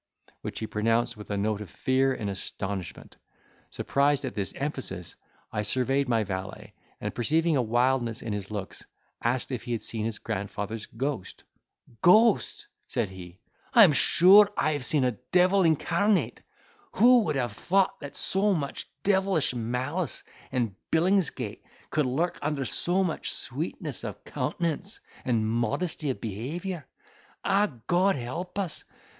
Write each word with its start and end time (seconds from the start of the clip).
which 0.41 0.57
he 0.57 0.65
pronounced 0.65 1.15
with 1.15 1.29
a 1.29 1.37
note 1.37 1.61
of 1.61 1.69
fear 1.69 2.11
and 2.11 2.27
astonishment. 2.27 3.17
Surprised 3.69 4.25
at 4.25 4.33
this 4.33 4.51
emphasis, 4.55 5.15
I 5.51 5.61
surveyed 5.61 6.09
my 6.09 6.23
valet, 6.23 6.73
and, 6.99 7.13
perceiving 7.13 7.55
a 7.55 7.61
wildness 7.61 8.23
in 8.23 8.33
his 8.33 8.49
looks, 8.49 8.83
asked 9.23 9.51
if 9.51 9.61
he 9.61 9.73
had 9.73 9.83
seen 9.83 10.03
his 10.05 10.17
grandfather's 10.17 10.87
ghost? 10.87 11.43
"Ghost!" 12.01 12.65
said 12.87 13.09
he, 13.09 13.37
"I 13.75 13.83
am 13.83 13.93
sure 13.93 14.51
I 14.57 14.71
have 14.71 14.83
seen 14.83 15.03
a 15.03 15.19
devil 15.31 15.61
incarnate! 15.61 16.41
Who 16.93 17.19
would 17.25 17.35
have 17.35 17.51
thought 17.53 17.99
that 17.99 18.15
so 18.15 18.55
much 18.55 18.89
devilish 19.03 19.53
malice 19.53 20.23
and 20.51 20.73
Billingsgate 20.89 21.61
could 21.91 22.07
lurk 22.07 22.39
under 22.41 22.65
so 22.65 23.03
much 23.03 23.31
sweetness 23.31 24.03
of 24.03 24.23
countenance 24.23 24.99
and 25.25 25.47
modesty 25.47 26.09
of 26.09 26.19
behaviour? 26.19 26.87
Ah! 27.45 27.67
God 27.85 28.15
help 28.15 28.57
us! 28.57 28.83